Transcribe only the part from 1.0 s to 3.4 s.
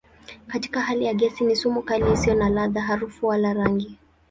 ya gesi ni sumu kali isiyo na ladha, harufu